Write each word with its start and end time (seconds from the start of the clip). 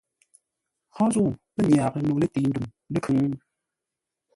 Hó 0.95 1.03
zə̂u 1.13 1.29
pə́ 1.53 1.63
nyarə 1.69 1.99
no 2.03 2.13
lətəi-ndwuŋ 2.21 2.67
ləkhʉŋ? 2.93 3.23